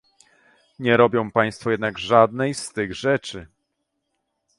Nie 0.79 0.97
robią 0.97 1.31
państwo 1.31 1.71
jednak 1.71 1.97
żadnej 1.99 2.53
z 2.53 2.73
tych 2.73 2.95
rzeczy 2.95 3.47